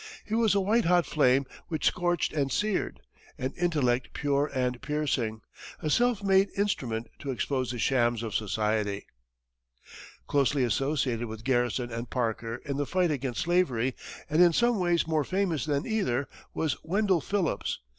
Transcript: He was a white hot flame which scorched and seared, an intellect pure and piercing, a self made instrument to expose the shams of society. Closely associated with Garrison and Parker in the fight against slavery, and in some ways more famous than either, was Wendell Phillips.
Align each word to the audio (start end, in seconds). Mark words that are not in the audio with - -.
He 0.25 0.33
was 0.33 0.55
a 0.55 0.61
white 0.61 0.85
hot 0.85 1.05
flame 1.05 1.45
which 1.67 1.85
scorched 1.85 2.33
and 2.33 2.51
seared, 2.51 3.01
an 3.37 3.53
intellect 3.55 4.13
pure 4.13 4.49
and 4.51 4.81
piercing, 4.81 5.41
a 5.79 5.91
self 5.91 6.23
made 6.23 6.49
instrument 6.57 7.05
to 7.19 7.29
expose 7.29 7.69
the 7.69 7.77
shams 7.77 8.23
of 8.23 8.33
society. 8.33 9.05
Closely 10.25 10.63
associated 10.63 11.27
with 11.27 11.43
Garrison 11.43 11.91
and 11.91 12.09
Parker 12.09 12.55
in 12.65 12.77
the 12.77 12.87
fight 12.87 13.11
against 13.11 13.41
slavery, 13.41 13.93
and 14.27 14.41
in 14.41 14.53
some 14.53 14.79
ways 14.79 15.05
more 15.05 15.23
famous 15.23 15.65
than 15.65 15.85
either, 15.85 16.27
was 16.51 16.77
Wendell 16.83 17.21
Phillips. 17.21 17.77